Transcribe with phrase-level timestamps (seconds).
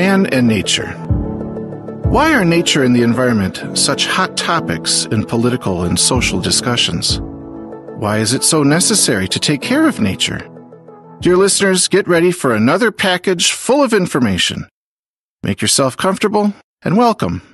[0.00, 0.96] Man and nature.
[2.08, 7.20] Why are nature and the environment such hot topics in political and social discussions?
[8.00, 10.40] Why is it so necessary to take care of nature?
[11.20, 14.72] Dear listeners, get ready for another package full of information.
[15.44, 17.44] Make yourself comfortable and welcome.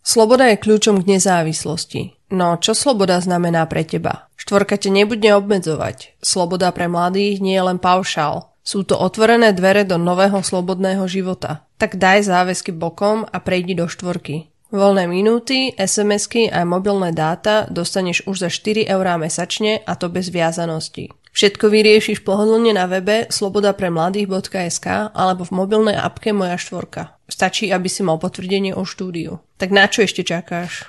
[0.00, 2.16] Sloboda je kľúčom k nezávislosti.
[2.32, 4.32] No čo sloboda znamená pre teba?
[4.40, 6.16] Štvorka te nebude obmedzovať.
[6.24, 8.48] Sloboda pre mladých nie je len paušál.
[8.62, 11.66] Sú to otvorené dvere do nového slobodného života.
[11.82, 14.46] Tak daj záväzky bokom a prejdi do štvorky.
[14.70, 20.30] Voľné minúty, SMS-ky a mobilné dáta dostaneš už za 4 eurá mesačne a to bez
[20.30, 21.10] viazanosti.
[21.34, 27.18] Všetko vyriešiš pohodlne na webe slobodapremladých.sk alebo v mobilnej apke Moja štvorka.
[27.26, 29.42] Stačí, aby si mal potvrdenie o štúdiu.
[29.58, 30.86] Tak na čo ešte čakáš?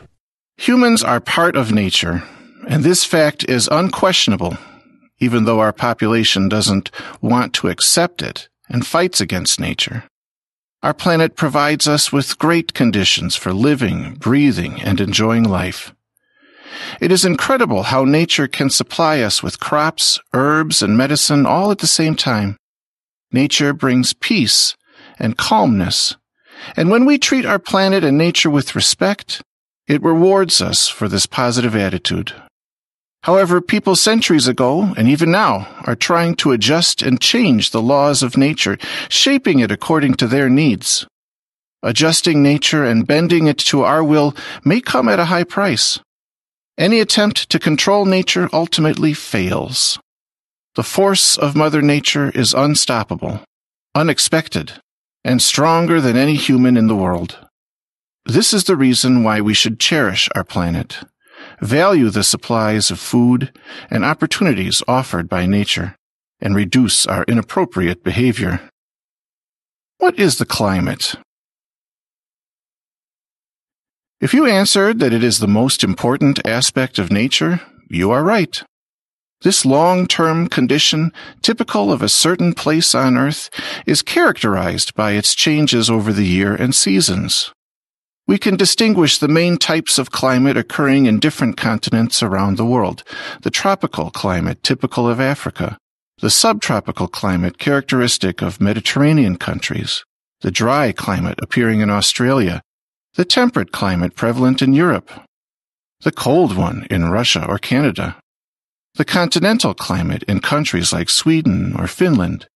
[0.62, 2.22] Humans are part of nature,
[2.70, 4.62] and this fact is unquestionable,
[5.18, 10.06] even though our population doesn't want to accept it and fights against nature.
[10.84, 15.96] Our planet provides us with great conditions for living, breathing, and enjoying life.
[17.00, 21.80] It is incredible how nature can supply us with crops, herbs, and medicine all at
[21.80, 22.58] the same time.
[23.32, 24.76] Nature brings peace
[25.18, 26.18] and calmness.
[26.76, 29.42] And when we treat our planet and nature with respect,
[29.88, 32.34] it rewards us for this positive attitude.
[33.24, 38.22] However, people centuries ago, and even now, are trying to adjust and change the laws
[38.22, 41.08] of nature, shaping it according to their needs.
[41.82, 46.00] Adjusting nature and bending it to our will may come at a high price.
[46.78, 49.98] Any attempt to control nature ultimately fails.
[50.76, 53.40] The force of Mother Nature is unstoppable,
[53.96, 54.74] unexpected,
[55.24, 57.38] and stronger than any human in the world.
[58.26, 60.98] This is the reason why we should cherish our planet
[61.62, 63.52] value the supplies of food
[63.90, 65.96] and opportunities offered by nature,
[66.42, 68.70] and reduce our inappropriate behavior.
[69.98, 71.16] What is the climate?
[74.20, 78.64] If you answered that it is the most important aspect of nature, you are right.
[79.42, 83.50] This long-term condition, typical of a certain place on Earth,
[83.86, 87.52] is characterized by its changes over the year and seasons.
[88.26, 93.04] We can distinguish the main types of climate occurring in different continents around the world.
[93.42, 95.78] The tropical climate typical of Africa,
[96.20, 100.06] the subtropical climate characteristic of Mediterranean countries,
[100.40, 102.62] the dry climate appearing in Australia,
[103.16, 105.12] the temperate climate prevalent in Europe,
[106.02, 108.18] the cold one in Russia or Canada,
[108.96, 112.48] the continental climate in countries like Sweden or Finland,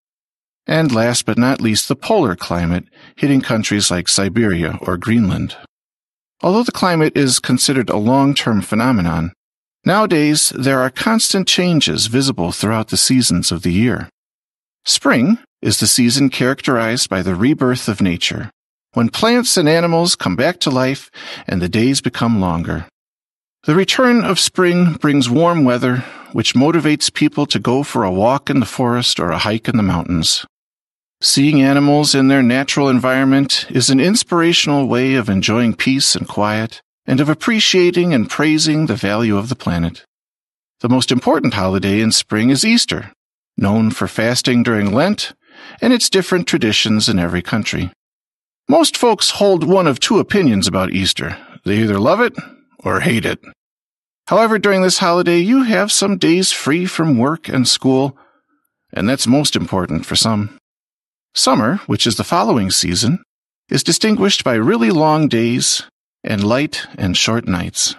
[0.67, 2.83] and last but not least, the polar climate
[3.16, 5.55] hitting countries like Siberia or Greenland.
[6.41, 9.33] Although the climate is considered a long-term phenomenon,
[9.85, 14.09] nowadays there are constant changes visible throughout the seasons of the year.
[14.85, 18.51] Spring is the season characterized by the rebirth of nature,
[18.94, 21.09] when plants and animals come back to life
[21.47, 22.85] and the days become longer.
[23.63, 25.97] The return of spring brings warm weather,
[26.31, 29.75] which motivates people to go for a walk in the forest or a hike in
[29.75, 30.45] the mountains.
[31.22, 36.79] Seeing animals in their natural environment is an inspirational way of enjoying peace and quiet,
[37.07, 40.05] and of appreciating and praising the value of the planet.
[40.81, 43.11] The most important holiday in spring is Easter,
[43.57, 45.33] known for fasting during Lent
[45.81, 47.91] and its different traditions in every country.
[48.69, 51.35] Most folks hold one of two opinions about Easter.
[51.66, 52.35] They either love it
[52.84, 53.39] or hate it.
[54.28, 58.16] However, during this holiday, you have some days free from work and school,
[58.94, 60.59] and that's most important for some.
[61.38, 63.20] Summer, which is the following season,
[63.70, 65.84] is distinguished by really long days
[66.24, 67.96] and light and short nights.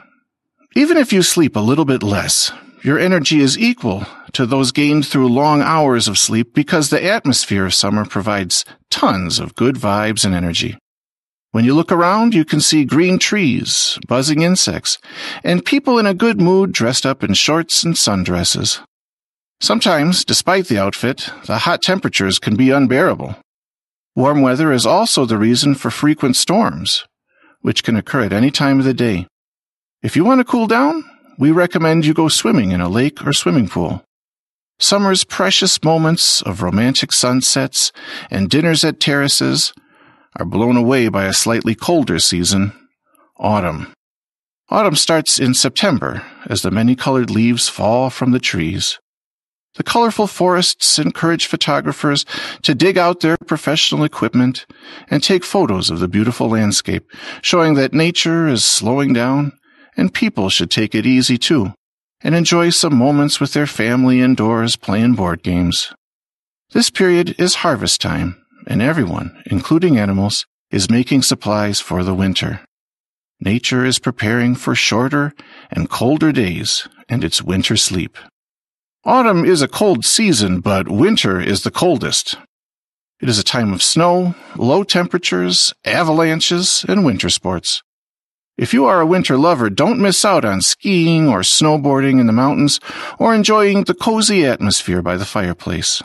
[0.74, 2.50] Even if you sleep a little bit less,
[2.82, 7.64] your energy is equal to those gained through long hours of sleep because the atmosphere
[7.64, 10.76] of summer provides tons of good vibes and energy.
[11.52, 14.98] When you look around, you can see green trees, buzzing insects,
[15.44, 18.80] and people in a good mood dressed up in shorts and sundresses.
[19.60, 23.36] Sometimes, despite the outfit, the hot temperatures can be unbearable.
[24.14, 27.04] Warm weather is also the reason for frequent storms,
[27.60, 29.26] which can occur at any time of the day.
[30.02, 31.04] If you want to cool down,
[31.38, 34.04] we recommend you go swimming in a lake or swimming pool.
[34.78, 37.90] Summer's precious moments of romantic sunsets
[38.30, 39.72] and dinners at terraces
[40.36, 42.72] are blown away by a slightly colder season,
[43.38, 43.92] autumn.
[44.68, 49.00] Autumn starts in September as the many colored leaves fall from the trees.
[49.74, 52.24] The colorful forests encourage photographers
[52.62, 54.66] to dig out their professional equipment
[55.10, 57.08] and take photos of the beautiful landscape,
[57.42, 59.52] showing that nature is slowing down
[59.96, 61.72] and people should take it easy too
[62.20, 65.92] and enjoy some moments with their family indoors playing board games.
[66.72, 72.60] This period is harvest time and everyone, including animals, is making supplies for the winter.
[73.40, 75.32] Nature is preparing for shorter
[75.70, 78.18] and colder days and its winter sleep.
[79.08, 82.36] Autumn is a cold season, but winter is the coldest.
[83.22, 87.82] It is a time of snow, low temperatures, avalanches, and winter sports.
[88.58, 92.34] If you are a winter lover, don't miss out on skiing or snowboarding in the
[92.34, 92.80] mountains
[93.18, 96.02] or enjoying the cozy atmosphere by the fireplace.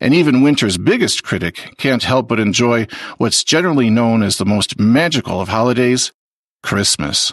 [0.00, 2.88] And even winter's biggest critic can't help but enjoy
[3.18, 6.10] what's generally known as the most magical of holidays,
[6.64, 7.32] Christmas.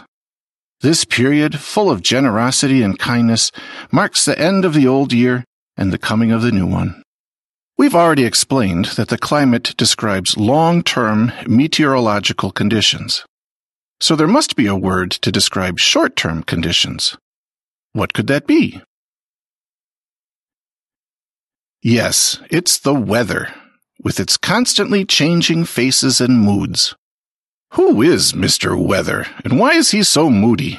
[0.80, 3.50] This period, full of generosity and kindness,
[3.90, 5.44] marks the end of the old year
[5.76, 7.02] and the coming of the new one.
[7.76, 13.24] We've already explained that the climate describes long-term meteorological conditions.
[14.00, 17.16] So there must be a word to describe short-term conditions.
[17.92, 18.80] What could that be?
[21.82, 23.54] Yes, it's the weather,
[24.02, 26.94] with its constantly changing faces and moods.
[27.74, 28.80] Who is Mr.
[28.80, 30.78] Weather, and why is he so moody?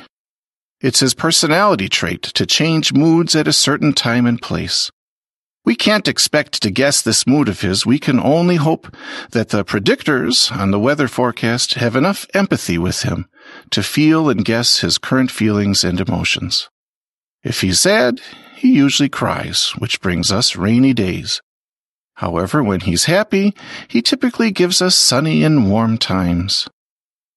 [0.79, 4.89] It's his personality trait to change moods at a certain time and place.
[5.65, 7.85] We can't expect to guess this mood of his.
[7.85, 8.95] We can only hope
[9.31, 13.27] that the predictors on the weather forecast have enough empathy with him
[13.71, 16.69] to feel and guess his current feelings and emotions.
[17.43, 18.21] If he's sad,
[18.55, 21.41] he usually cries, which brings us rainy days.
[22.13, 23.53] However, when he's happy,
[23.89, 26.69] he typically gives us sunny and warm times.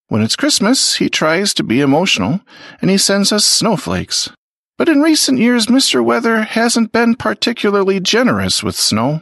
[0.09, 2.41] When it's Christmas, he tries to be emotional,
[2.81, 4.31] and he sends us snowflakes.
[4.75, 6.03] But in recent years, Mr.
[6.03, 9.21] Weather hasn't been particularly generous with snow.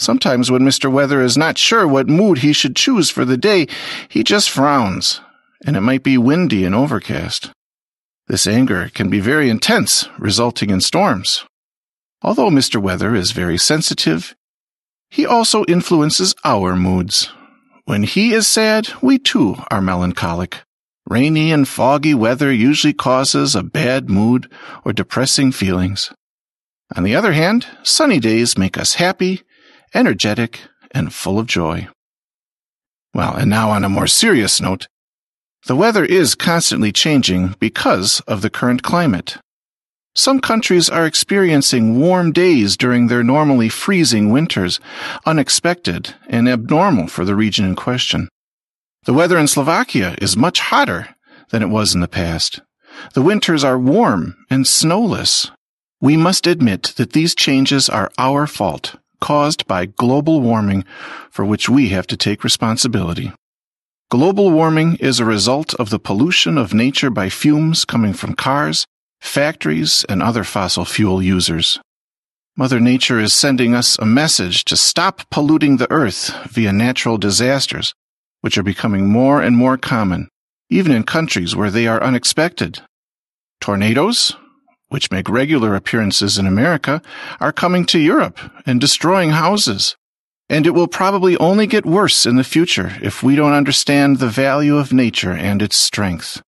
[0.00, 0.90] Sometimes when Mr.
[0.90, 3.68] Weather is not sure what mood he should choose for the day,
[4.08, 5.20] he just frowns,
[5.64, 7.50] and it might be windy and overcast.
[8.26, 11.44] This anger can be very intense, resulting in storms.
[12.20, 12.82] Although Mr.
[12.82, 14.34] Weather is very sensitive,
[15.08, 17.30] he also influences our moods.
[17.90, 20.62] When he is sad, we too are melancholic.
[21.08, 24.48] Rainy and foggy weather usually causes a bad mood
[24.84, 26.12] or depressing feelings.
[26.94, 29.42] On the other hand, sunny days make us happy,
[29.92, 30.60] energetic,
[30.92, 31.88] and full of joy.
[33.12, 34.86] Well, and now on a more serious note,
[35.66, 39.38] the weather is constantly changing because of the current climate.
[40.14, 44.80] Some countries are experiencing warm days during their normally freezing winters,
[45.24, 48.28] unexpected and abnormal for the region in question.
[49.04, 51.14] The weather in Slovakia is much hotter
[51.50, 52.60] than it was in the past.
[53.14, 55.50] The winters are warm and snowless.
[56.00, 60.84] We must admit that these changes are our fault, caused by global warming,
[61.30, 63.32] for which we have to take responsibility.
[64.10, 68.84] Global warming is a result of the pollution of nature by fumes coming from cars,
[69.20, 71.78] factories, and other fossil fuel users.
[72.56, 77.94] Mother Nature is sending us a message to stop polluting the earth via natural disasters,
[78.40, 80.28] which are becoming more and more common,
[80.68, 82.80] even in countries where they are unexpected.
[83.60, 84.36] Tornadoes,
[84.88, 87.00] which make regular appearances in America,
[87.38, 89.96] are coming to Europe and destroying houses,
[90.48, 94.28] and it will probably only get worse in the future if we don't understand the
[94.28, 96.42] value of nature and its strength.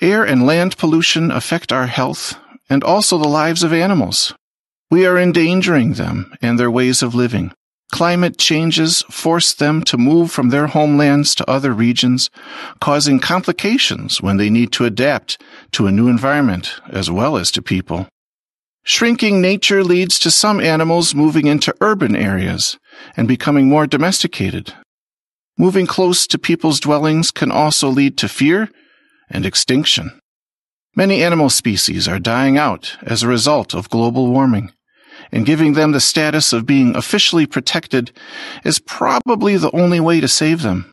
[0.00, 2.38] Air and land pollution affect our health
[2.70, 4.32] and also the lives of animals.
[4.92, 7.52] We are endangering them and their ways of living.
[7.90, 12.30] Climate changes force them to move from their homelands to other regions,
[12.80, 15.42] causing complications when they need to adapt
[15.72, 18.06] to a new environment as well as to people.
[18.84, 22.78] Shrinking nature leads to some animals moving into urban areas
[23.16, 24.74] and becoming more domesticated.
[25.58, 28.70] Moving close to people's dwellings can also lead to fear
[29.30, 30.18] and extinction.
[30.94, 34.72] Many animal species are dying out as a result of global warming,
[35.30, 38.12] and giving them the status of being officially protected
[38.64, 40.90] is probably the only way to save them.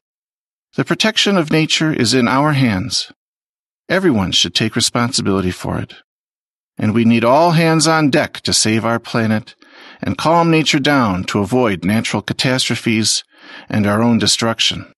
[0.75, 3.11] The protection of nature is in our hands.
[3.87, 5.93] Everyone should take responsibility for it
[6.77, 9.55] and we need all hands on deck to save our planet
[10.01, 13.23] and calm nature down to avoid natural catastrophes
[13.69, 14.91] and our own destruction.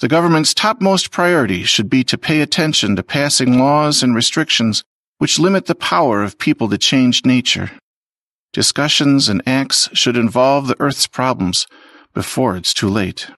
[0.00, 4.84] The government's topmost priority should be to pay attention to passing laws and restrictions
[5.18, 7.70] which limit the power of people to change nature.
[8.52, 11.66] Discussions and acts should involve the Earth's problems
[12.12, 13.30] before it's too late.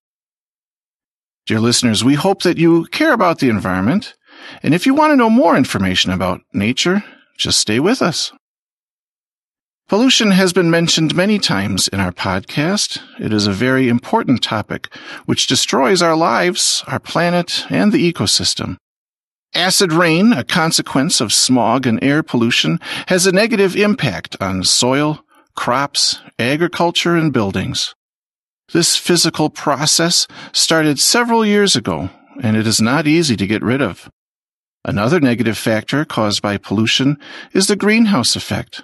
[1.47, 4.15] Dear listeners, we hope that you care about the environment,
[4.63, 7.05] and if you want to know more information about nature,
[7.39, 8.33] just stay with us.
[9.89, 13.01] Pollution has been mentioned many times in our podcast.
[13.19, 18.77] It is a very important topic which destroys our lives, our planet, and the ecosystem.
[19.55, 25.25] Acid rain, a consequence of smog and air pollution, has a negative impact on soil,
[25.57, 27.95] crops, agriculture, and buildings.
[28.75, 32.11] This physical process started several years ago,
[32.43, 34.11] and it is not easy to get rid of.
[34.85, 37.17] Another negative factor caused by pollution
[37.55, 38.83] is the greenhouse effect,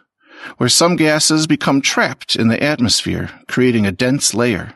[0.57, 4.75] where some gases become trapped in the atmosphere, creating a dense layer.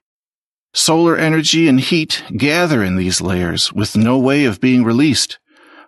[0.75, 5.38] Solar energy and heat gather in these layers with no way of being released,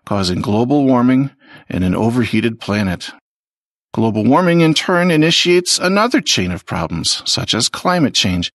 [0.06, 1.30] causing global warming
[1.68, 3.10] and an overheated planet.
[3.92, 8.52] Global warming in turn initiates another chain of problems, such as climate change,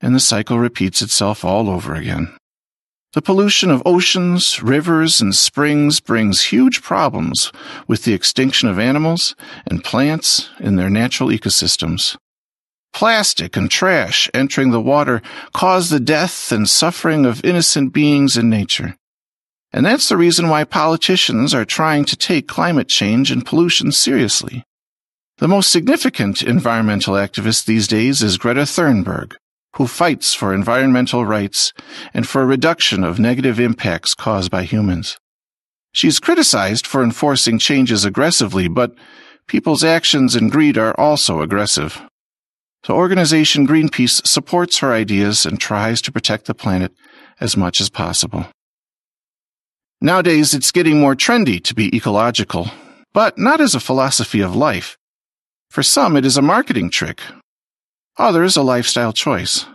[0.00, 2.36] and the cycle repeats itself all over again.
[3.16, 7.50] The pollution of oceans, rivers, and springs brings huge problems
[7.88, 9.34] with the extinction of animals
[9.66, 12.18] and plants in their natural ecosystems.
[12.92, 15.22] Plastic and trash entering the water
[15.54, 18.98] cause the death and suffering of innocent beings in nature.
[19.72, 24.62] And that's the reason why politicians are trying to take climate change and pollution seriously.
[25.38, 29.36] The most significant environmental activist these days is Greta Thunberg,
[29.76, 31.74] who fights for environmental rights
[32.14, 35.18] and for a reduction of negative impacts caused by humans.
[35.92, 38.94] She's criticized for enforcing changes aggressively, but
[39.46, 42.00] people's actions and greed are also aggressive.
[42.84, 46.92] The organization Greenpeace supports her ideas and tries to protect the planet
[47.38, 48.46] as much as possible.
[50.00, 52.70] Nowadays, it's getting more trendy to be ecological,
[53.12, 54.96] but not as a philosophy of life.
[55.68, 57.20] For some, it is a marketing trick
[58.18, 59.66] Ah, others a lifestyle choice.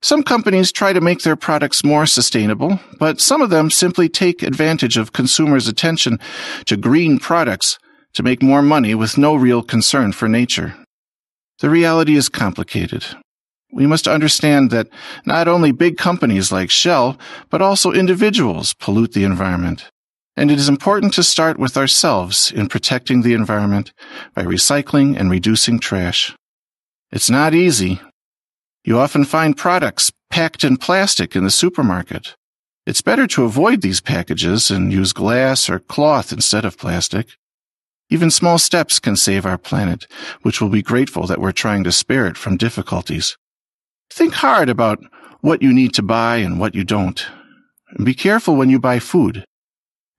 [0.00, 4.42] Some companies try to make their products more sustainable, but some of them simply take
[4.42, 6.18] advantage of consumers' attention
[6.66, 7.78] to green products
[8.14, 10.76] to make more money with no real concern for nature.
[11.58, 13.04] The reality is complicated.
[13.72, 14.88] We must understand that
[15.26, 17.18] not only big companies like Shell,
[17.50, 19.90] but also individuals pollute the environment.
[20.36, 23.92] And it is important to start with ourselves in protecting the environment
[24.34, 26.34] by recycling and reducing trash.
[27.10, 28.00] It's not easy.
[28.84, 32.36] You often find products packed in plastic in the supermarket.
[32.86, 37.28] It's better to avoid these packages and use glass or cloth instead of plastic.
[38.10, 40.06] Even small steps can save our planet,
[40.42, 43.36] which will be grateful that we're trying to spare it from difficulties.
[44.10, 45.04] Think hard about
[45.40, 47.26] what you need to buy and what you don't.
[48.02, 49.44] Be careful when you buy food.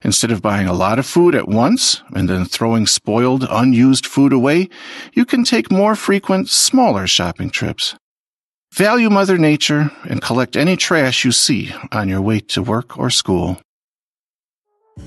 [0.02, 4.32] Instead of buying a lot of food at once and then throwing spoiled, unused food
[4.32, 4.70] away,
[5.14, 7.96] you can take more frequent, smaller shopping trips.
[8.74, 13.10] Value Mother Nature and collect any trash you see on your way to work or
[13.10, 13.60] school.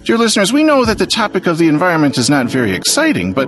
[0.05, 3.47] Dear listeners, we know that the topic of the environment is not very exciting, but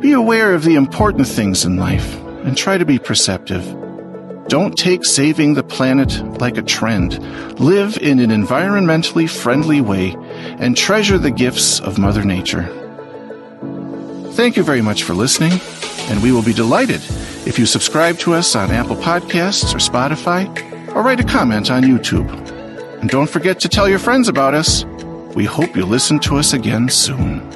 [0.00, 3.85] be aware of the important things in life and try to be perceptive.
[4.48, 7.18] Don't take saving the planet like a trend.
[7.58, 10.16] Live in an environmentally friendly way
[10.60, 12.64] and treasure the gifts of Mother Nature.
[14.34, 15.60] Thank you very much for listening,
[16.10, 17.00] and we will be delighted
[17.44, 20.46] if you subscribe to us on Apple Podcasts or Spotify,
[20.94, 22.30] or write a comment on YouTube.
[23.00, 24.84] And don't forget to tell your friends about us.
[25.34, 27.55] We hope you'll listen to us again soon.